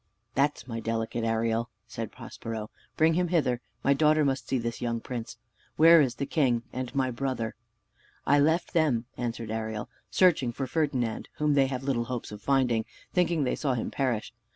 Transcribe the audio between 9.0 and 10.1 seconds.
answered Ariel,